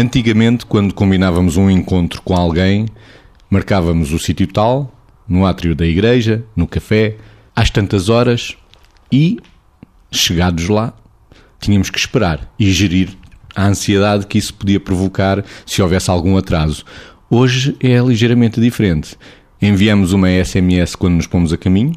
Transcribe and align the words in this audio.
Antigamente, 0.00 0.64
quando 0.64 0.94
combinávamos 0.94 1.58
um 1.58 1.68
encontro 1.68 2.22
com 2.22 2.34
alguém, 2.34 2.86
marcávamos 3.50 4.14
o 4.14 4.18
sítio 4.18 4.46
tal, 4.46 4.90
no 5.28 5.44
átrio 5.44 5.74
da 5.74 5.84
igreja, 5.86 6.42
no 6.56 6.66
café, 6.66 7.18
às 7.54 7.68
tantas 7.68 8.08
horas 8.08 8.56
e, 9.12 9.36
chegados 10.10 10.68
lá, 10.68 10.94
tínhamos 11.60 11.90
que 11.90 11.98
esperar 11.98 12.50
e 12.58 12.72
gerir 12.72 13.10
a 13.54 13.66
ansiedade 13.66 14.26
que 14.26 14.38
isso 14.38 14.54
podia 14.54 14.80
provocar 14.80 15.44
se 15.66 15.82
houvesse 15.82 16.10
algum 16.10 16.34
atraso. 16.38 16.82
Hoje 17.28 17.76
é 17.78 17.98
ligeiramente 17.98 18.58
diferente. 18.58 19.18
Enviamos 19.60 20.14
uma 20.14 20.30
SMS 20.30 20.96
quando 20.96 21.16
nos 21.16 21.26
pomos 21.26 21.52
a 21.52 21.58
caminho, 21.58 21.94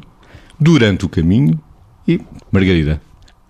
durante 0.60 1.06
o 1.06 1.08
caminho 1.08 1.58
e, 2.06 2.20
Margarida, 2.52 3.00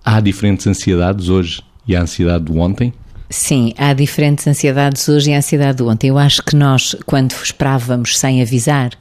há 0.05 0.21
diferentes 0.21 0.65
ansiedades 0.69 1.29
hoje 1.29 1.61
e 1.89 1.97
a 1.97 2.03
ansiedade 2.03 2.45
do 2.45 2.57
ontem? 2.57 2.95
Sim, 3.37 3.73
há 3.77 3.93
diferentes 3.93 4.47
ansiedades 4.47 5.09
hoje 5.09 5.33
e 5.33 5.35
a 5.35 5.39
ansiedade 5.39 5.79
do 5.79 5.89
ontem. 5.89 6.07
Eu 6.07 6.17
acho 6.17 6.41
que 6.41 6.55
nós, 6.55 6.95
quando 7.05 7.33
esperávamos 7.33 8.17
sem 8.17 8.41
avisar, 8.41 8.93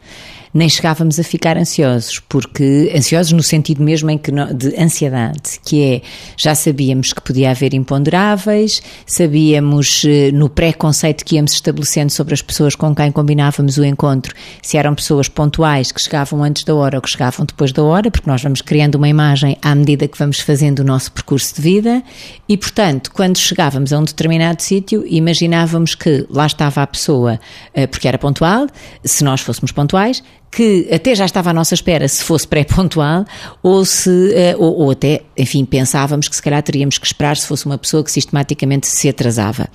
nem 0.53 0.70
chegávamos 0.70 1.20
a 1.20 1.23
ficar 1.23 1.57
ansiosos, 1.57 2.20
porque 2.20 2.91
ansiosos 2.95 3.31
no 3.31 3.41
sentido 3.41 3.84
mesmo 3.84 4.09
em 4.09 4.17
que 4.17 4.31
de 4.31 4.79
ansiedade, 4.79 5.59
que 5.66 5.84
é 5.84 6.02
já 6.38 6.53
sabíamos 6.53 7.12
que 7.12 7.21
podia 7.21 7.49
haver 7.52 7.73
imponderáveis, 7.73 8.81
sabíamos 9.05 10.03
eh, 10.05 10.31
no 10.31 10.49
pré-conceito 10.49 11.26
que 11.26 11.35
íamos 11.35 11.53
estabelecendo 11.53 12.12
sobre 12.12 12.34
as 12.34 12.41
pessoas 12.41 12.76
com 12.76 12.93
quem 12.93 13.12
combinávamos 13.12 13.77
o 13.77 13.84
encontro, 13.84 14.35
se 14.62 14.77
eram 14.77 14.93
pessoas 14.93 15.27
pontuais 15.27 15.91
que 15.91 16.02
chegavam 16.02 16.43
antes 16.43 16.63
da 16.63 16.76
hora 16.76 16.98
ou 16.98 17.01
que 17.01 17.09
chegavam 17.09 17.45
depois 17.45 17.71
da 17.71 17.81
hora, 17.81 18.12
porque 18.12 18.29
nós 18.29 18.43
vamos 18.43 18.62
criando 18.62 18.96
uma 18.96 19.09
imagem 19.09 19.57
à 19.62 19.74
medida 19.74 20.07
que 20.07 20.18
vamos 20.18 20.40
fazendo 20.40 20.79
o 20.79 20.84
nosso 20.84 21.12
percurso 21.12 21.55
de 21.55 21.62
vida. 21.62 22.04
E, 22.48 22.57
portanto, 22.57 23.12
quando 23.12 23.37
chegávamos 23.37 23.91
a 23.91 23.99
um 23.99 24.04
determinado 24.04 24.62
sítio, 24.62 25.04
imaginávamos 25.07 25.96
que 25.96 26.27
lá 26.29 26.46
estava 26.46 26.84
a 26.84 26.87
pessoa 26.87 27.40
eh, 27.74 27.87
porque 27.87 28.07
era 28.07 28.18
pontual, 28.18 28.68
se 29.04 29.24
nós 29.24 29.41
fôssemos 29.41 29.71
pontuais, 29.71 30.21
que 30.55 30.87
até 30.91 31.15
já 31.15 31.26
estava 31.26 31.49
à 31.49 31.54
nossa 31.54 31.73
espera 31.73 32.07
se 32.07 32.23
fosse 32.23 32.48
pré-pontual 32.48 33.26
ou 33.62 33.84
se 33.85 34.34
eh, 34.34 34.55
ou, 34.57 34.82
ou, 34.82 34.91
até, 34.91 35.21
enfim, 35.37 35.65
pensávamos 35.65 36.27
que 36.27 36.35
se 36.35 36.41
calhar 36.41 36.62
teríamos 36.62 36.98
que 36.98 37.05
esperar 37.05 37.37
se 37.37 37.48
fosse 37.48 37.65
uma 37.65 37.77
pessoa 37.77 38.04
que 38.04 38.12
sistematicamente 38.12 38.87
se 38.87 39.09
atrasava 39.09 39.70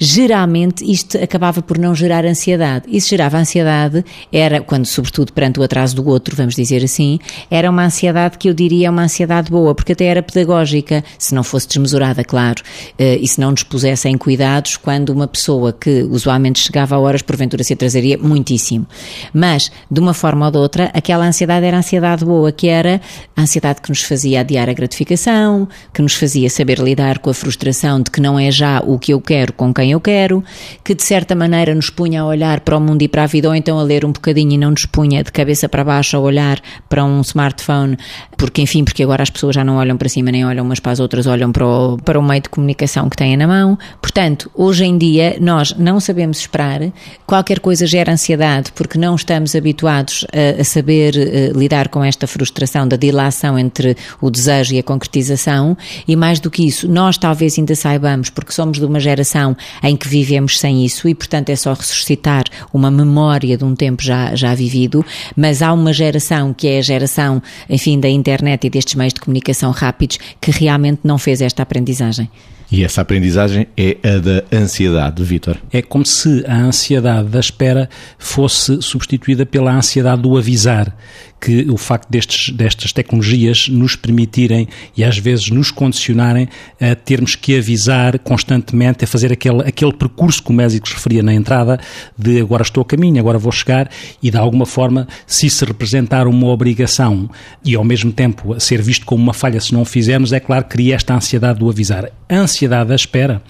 geralmente 0.00 0.84
isto 0.90 1.18
acabava 1.18 1.60
por 1.60 1.78
não 1.78 1.94
gerar 1.94 2.24
ansiedade. 2.24 2.84
E 2.88 3.00
se 3.00 3.10
gerava 3.10 3.38
ansiedade, 3.38 4.04
era, 4.32 4.60
quando 4.60 4.86
sobretudo 4.86 5.32
perante 5.32 5.58
o 5.58 5.62
atraso 5.62 5.96
do 5.96 6.06
outro, 6.06 6.36
vamos 6.36 6.54
dizer 6.54 6.84
assim, 6.84 7.18
era 7.50 7.68
uma 7.68 7.84
ansiedade 7.84 8.38
que 8.38 8.48
eu 8.48 8.54
diria 8.54 8.90
uma 8.90 9.02
ansiedade 9.02 9.50
boa, 9.50 9.74
porque 9.74 9.92
até 9.92 10.04
era 10.04 10.22
pedagógica, 10.22 11.04
se 11.18 11.34
não 11.34 11.42
fosse 11.42 11.68
desmesurada, 11.68 12.24
claro, 12.24 12.62
eh, 12.98 13.16
e 13.16 13.26
se 13.26 13.40
não 13.40 13.50
nos 13.50 13.62
pusessem 13.62 14.16
cuidados 14.16 14.76
quando 14.76 15.10
uma 15.10 15.26
pessoa 15.26 15.72
que 15.72 16.02
usualmente 16.02 16.60
chegava 16.60 16.94
a 16.94 16.98
horas, 16.98 17.22
porventura 17.22 17.64
se 17.64 17.72
atrasaria 17.72 18.16
muitíssimo. 18.18 18.86
Mas, 19.32 19.70
de 19.90 20.00
uma 20.00 20.07
forma 20.14 20.46
ou 20.46 20.52
de 20.52 20.58
outra, 20.58 20.90
aquela 20.94 21.26
ansiedade 21.26 21.66
era 21.66 21.78
ansiedade 21.78 22.24
boa, 22.24 22.50
que 22.52 22.68
era 22.68 23.00
a 23.36 23.42
ansiedade 23.42 23.80
que 23.80 23.88
nos 23.88 24.02
fazia 24.02 24.40
adiar 24.40 24.68
a 24.68 24.72
gratificação, 24.72 25.68
que 25.92 26.02
nos 26.02 26.14
fazia 26.14 26.50
saber 26.50 26.78
lidar 26.78 27.18
com 27.18 27.30
a 27.30 27.34
frustração 27.34 28.02
de 28.02 28.10
que 28.10 28.20
não 28.20 28.38
é 28.38 28.50
já 28.50 28.80
o 28.80 28.98
que 28.98 29.12
eu 29.12 29.20
quero 29.20 29.52
com 29.52 29.72
quem 29.72 29.92
eu 29.92 30.00
quero, 30.00 30.42
que 30.84 30.94
de 30.94 31.02
certa 31.02 31.34
maneira 31.34 31.74
nos 31.74 31.90
punha 31.90 32.22
a 32.22 32.26
olhar 32.26 32.60
para 32.60 32.76
o 32.76 32.80
mundo 32.80 33.02
e 33.02 33.08
para 33.08 33.24
a 33.24 33.26
vida, 33.26 33.48
ou 33.48 33.54
então 33.54 33.78
a 33.78 33.82
ler 33.82 34.04
um 34.04 34.12
bocadinho 34.12 34.52
e 34.52 34.58
não 34.58 34.70
nos 34.70 34.86
punha 34.86 35.22
de 35.22 35.32
cabeça 35.32 35.68
para 35.68 35.84
baixo 35.84 36.16
a 36.16 36.20
olhar 36.20 36.60
para 36.88 37.04
um 37.04 37.20
smartphone, 37.20 37.96
porque 38.36 38.62
enfim, 38.62 38.84
porque 38.84 39.02
agora 39.02 39.22
as 39.22 39.30
pessoas 39.30 39.54
já 39.54 39.64
não 39.64 39.76
olham 39.76 39.96
para 39.96 40.08
cima 40.08 40.30
nem 40.30 40.44
olham 40.44 40.64
umas 40.64 40.80
para 40.80 40.92
as 40.92 41.00
outras, 41.00 41.26
olham 41.26 41.52
para 41.52 41.66
o, 41.66 41.96
para 41.98 42.18
o 42.18 42.22
meio 42.22 42.42
de 42.42 42.48
comunicação 42.48 43.08
que 43.08 43.16
têm 43.16 43.36
na 43.36 43.46
mão. 43.46 43.78
Portanto, 44.00 44.50
hoje 44.54 44.84
em 44.84 44.96
dia 44.96 45.36
nós 45.40 45.74
não 45.76 46.00
sabemos 46.00 46.38
esperar, 46.38 46.80
qualquer 47.26 47.60
coisa 47.60 47.86
gera 47.86 48.12
ansiedade 48.12 48.72
porque 48.72 48.98
não 48.98 49.14
estamos 49.14 49.54
habituados 49.54 49.97
a, 50.00 50.60
a 50.60 50.64
saber 50.64 51.14
uh, 51.14 51.58
lidar 51.58 51.88
com 51.88 52.02
esta 52.02 52.26
frustração 52.26 52.86
da 52.86 52.96
dilação 52.96 53.58
entre 53.58 53.96
o 54.20 54.30
desejo 54.30 54.74
e 54.74 54.78
a 54.78 54.82
concretização, 54.82 55.76
e 56.06 56.16
mais 56.16 56.40
do 56.40 56.50
que 56.50 56.66
isso, 56.66 56.88
nós 56.88 57.16
talvez 57.18 57.58
ainda 57.58 57.74
saibamos, 57.74 58.30
porque 58.30 58.52
somos 58.52 58.78
de 58.78 58.84
uma 58.84 59.00
geração 59.00 59.56
em 59.82 59.96
que 59.96 60.08
vivemos 60.08 60.58
sem 60.58 60.84
isso 60.84 61.08
e, 61.08 61.14
portanto, 61.14 61.50
é 61.50 61.56
só 61.56 61.72
ressuscitar 61.72 62.44
uma 62.72 62.90
memória 62.90 63.56
de 63.56 63.64
um 63.64 63.74
tempo 63.74 64.02
já, 64.02 64.34
já 64.34 64.54
vivido, 64.54 65.04
mas 65.36 65.62
há 65.62 65.72
uma 65.72 65.92
geração 65.92 66.52
que 66.52 66.66
é 66.66 66.78
a 66.78 66.82
geração, 66.82 67.42
enfim, 67.68 67.98
da 67.98 68.08
internet 68.08 68.66
e 68.66 68.70
destes 68.70 68.94
meios 68.94 69.14
de 69.14 69.20
comunicação 69.20 69.70
rápidos 69.70 70.18
que 70.40 70.50
realmente 70.50 71.00
não 71.04 71.18
fez 71.18 71.40
esta 71.40 71.62
aprendizagem. 71.62 72.28
E 72.70 72.84
essa 72.84 73.00
aprendizagem 73.00 73.66
é 73.76 73.96
a 74.04 74.18
da 74.18 74.44
ansiedade, 74.52 75.24
Vítor. 75.24 75.56
É 75.72 75.80
como 75.80 76.04
se 76.04 76.44
a 76.46 76.56
ansiedade 76.56 77.28
da 77.28 77.40
espera 77.40 77.88
fosse 78.18 78.82
substituída 78.82 79.46
pela 79.46 79.72
ansiedade 79.72 80.20
do 80.20 80.36
avisar, 80.36 80.94
que 81.40 81.70
o 81.70 81.76
facto 81.76 82.10
destes, 82.10 82.52
destas 82.54 82.92
tecnologias 82.92 83.68
nos 83.68 83.96
permitirem 83.96 84.68
e 84.96 85.04
às 85.04 85.16
vezes 85.18 85.50
nos 85.50 85.70
condicionarem 85.70 86.48
a 86.80 86.94
termos 86.94 87.34
que 87.36 87.56
avisar 87.56 88.18
constantemente, 88.18 89.04
a 89.04 89.06
fazer 89.06 89.32
aquele, 89.32 89.62
aquele 89.62 89.92
percurso 89.92 90.42
que 90.42 90.50
o 90.50 90.52
médico 90.52 90.88
referia 90.88 91.22
na 91.22 91.32
entrada, 91.32 91.80
de 92.18 92.40
agora 92.40 92.62
estou 92.62 92.82
a 92.82 92.84
caminho, 92.84 93.18
agora 93.18 93.38
vou 93.38 93.52
chegar, 93.52 93.88
e 94.22 94.30
de 94.30 94.36
alguma 94.36 94.66
forma, 94.66 95.06
se 95.26 95.48
se 95.48 95.64
representar 95.64 96.26
uma 96.26 96.48
obrigação 96.48 97.30
e 97.64 97.74
ao 97.74 97.84
mesmo 97.84 98.12
tempo 98.12 98.58
ser 98.60 98.82
visto 98.82 99.06
como 99.06 99.22
uma 99.22 99.32
falha 99.32 99.60
se 99.60 99.72
não 99.72 99.82
o 99.82 99.84
fizermos, 99.86 100.32
é 100.32 100.40
claro 100.40 100.64
que 100.64 100.70
cria 100.70 100.96
esta 100.96 101.14
ansiedade 101.14 101.60
do 101.60 101.70
avisar. 101.70 102.10
A 102.28 102.36
ansiedade 102.58 102.88
da 102.88 102.94
espera. 102.94 103.40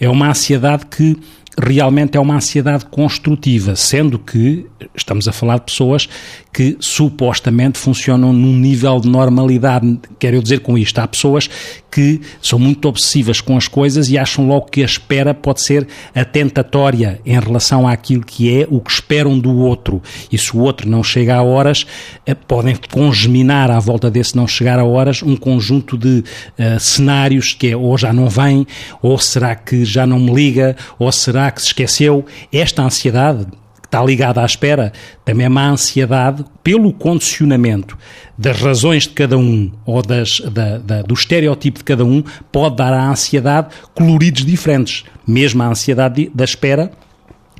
É 0.00 0.08
uma 0.08 0.28
ansiedade 0.28 0.86
que 0.86 1.16
realmente 1.58 2.16
é 2.16 2.20
uma 2.20 2.36
ansiedade 2.36 2.86
construtiva, 2.86 3.76
sendo 3.76 4.18
que 4.18 4.66
estamos 4.94 5.28
a 5.28 5.32
falar 5.32 5.58
de 5.58 5.66
pessoas 5.66 6.08
que 6.52 6.76
supostamente 6.80 7.78
funcionam 7.78 8.32
num 8.32 8.54
nível 8.54 9.00
de 9.00 9.08
normalidade. 9.08 9.98
Quero 10.18 10.42
dizer 10.42 10.60
com 10.60 10.76
isto, 10.76 10.98
há 10.98 11.08
pessoas 11.08 11.48
que 11.90 12.20
são 12.40 12.58
muito 12.58 12.88
obsessivas 12.88 13.40
com 13.40 13.56
as 13.56 13.68
coisas 13.68 14.08
e 14.10 14.16
acham 14.16 14.46
logo 14.46 14.66
que 14.66 14.82
a 14.82 14.86
espera 14.86 15.34
pode 15.34 15.60
ser 15.60 15.86
atentatória 16.14 17.20
em 17.24 17.38
relação 17.38 17.86
àquilo 17.86 18.24
que 18.24 18.50
é 18.54 18.66
o 18.70 18.80
que 18.80 18.90
esperam 18.90 19.38
do 19.38 19.54
outro. 19.58 20.02
E 20.30 20.38
se 20.38 20.56
o 20.56 20.60
outro 20.60 20.88
não 20.88 21.02
chega 21.02 21.36
a 21.36 21.42
horas, 21.42 21.86
eh, 22.26 22.34
podem 22.34 22.76
congeminar 22.90 23.70
à 23.70 23.78
volta 23.78 24.10
desse 24.10 24.36
não 24.36 24.46
chegar 24.46 24.78
a 24.78 24.84
horas 24.84 25.22
um 25.22 25.36
conjunto 25.36 25.98
de 25.98 26.24
uh, 26.58 26.80
cenários 26.80 27.52
que 27.52 27.68
é 27.68 27.76
ou 27.76 27.96
já 27.98 28.12
não 28.12 28.28
vem, 28.28 28.66
ou 29.02 29.18
será 29.18 29.54
que 29.54 29.84
já 29.84 30.06
não 30.06 30.18
me 30.18 30.32
liga, 30.34 30.76
ou 30.98 31.10
será 31.12 31.41
que 31.50 31.60
se 31.60 31.68
esqueceu. 31.68 32.24
Esta 32.52 32.82
ansiedade 32.82 33.46
está 33.92 34.02
ligada 34.02 34.40
à 34.40 34.46
espera, 34.46 34.90
também 35.22 35.44
é 35.44 35.48
uma 35.50 35.68
ansiedade 35.68 36.42
pelo 36.62 36.94
condicionamento 36.94 37.98
das 38.38 38.58
razões 38.58 39.02
de 39.02 39.10
cada 39.10 39.36
um 39.36 39.70
ou 39.84 40.00
das, 40.00 40.40
da, 40.40 40.78
da, 40.78 41.02
do 41.02 41.12
estereotipo 41.12 41.78
de 41.78 41.84
cada 41.84 42.02
um, 42.02 42.24
pode 42.50 42.76
dar 42.76 42.94
à 42.94 43.06
ansiedade 43.06 43.68
coloridos 43.94 44.46
diferentes. 44.46 45.04
Mesmo 45.26 45.62
a 45.62 45.66
ansiedade 45.66 46.30
da 46.34 46.44
espera 46.44 46.90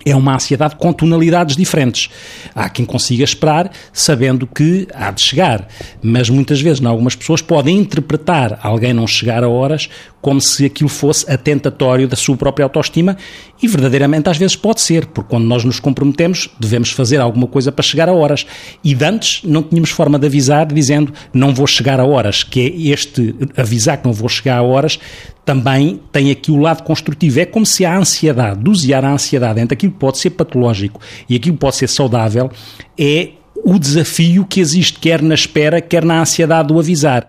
é 0.05 0.15
uma 0.15 0.35
ansiedade 0.35 0.77
com 0.77 0.93
tonalidades 0.93 1.57
diferentes. 1.57 2.11
Há 2.55 2.69
quem 2.69 2.85
consiga 2.85 3.25
esperar 3.25 3.71
sabendo 3.93 4.47
que 4.47 4.87
há 4.95 5.11
de 5.11 5.23
chegar, 5.23 5.69
mas 6.03 6.29
muitas 6.29 6.61
vezes, 6.61 6.85
algumas 6.85 7.15
pessoas, 7.15 7.41
podem 7.43 7.79
interpretar 7.79 8.59
alguém 8.63 8.93
não 8.93 9.07
chegar 9.07 9.43
a 9.45 9.49
horas 9.49 9.89
como 10.21 10.41
se 10.41 10.65
aquilo 10.65 10.89
fosse 10.89 11.31
atentatório 11.31 12.07
da 12.07 12.15
sua 12.15 12.37
própria 12.37 12.65
autoestima 12.65 13.17
e 13.61 13.67
verdadeiramente 13.67 14.31
às 14.31 14.39
vezes 14.39 14.55
pode 14.55 14.81
ser, 14.81 15.07
porque 15.07 15.29
quando 15.29 15.45
nós 15.45 15.65
nos 15.65 15.81
comprometemos 15.81 16.49
devemos 16.61 16.91
fazer 16.91 17.21
alguma 17.21 17.49
coisa 17.49 17.73
para 17.73 17.83
chegar 17.83 18.09
a 18.09 18.13
horas 18.13 18.47
e 18.85 18.95
de 18.95 19.05
antes 19.05 19.43
não 19.43 19.63
tínhamos 19.63 19.91
forma 19.91 20.19
de 20.19 20.27
avisar 20.27 20.67
dizendo 20.67 21.13
não 21.35 21.53
vou 21.53 21.67
chegar 21.67 21.99
a 21.99 22.05
horas, 22.05 22.45
que 22.45 22.61
é 22.61 22.93
este 22.93 23.35
avisar 23.57 23.99
que 23.99 24.07
não 24.07 24.13
vou 24.13 24.29
chegar 24.29 24.59
a 24.59 24.63
horas 24.63 24.99
também 25.45 26.01
tem 26.13 26.31
aqui 26.31 26.53
o 26.53 26.57
lado 26.57 26.83
construtivo. 26.83 27.41
É 27.41 27.45
como 27.45 27.67
se 27.67 27.85
a 27.85 27.97
ansiedade, 27.97 28.61
dosear 28.61 29.05
a 29.05 29.13
ansiedade 29.13 29.61
entre 29.61 29.75
aquilo 29.75 29.92
que 29.93 29.99
pode 29.99 30.19
ser 30.19 30.31
patológico 30.31 31.01
e 31.29 31.37
aquilo 31.37 31.57
pode 31.57 31.77
ser 31.77 31.89
saudável, 31.89 32.51
é 32.99 33.31
o 33.65 33.79
desafio 33.79 34.45
que 34.45 34.61
existe 34.61 34.99
quer 34.99 35.23
na 35.23 35.35
espera, 35.35 35.81
quer 35.81 36.05
na 36.05 36.21
ansiedade 36.21 36.69
do 36.69 36.79
avisar. 36.79 37.29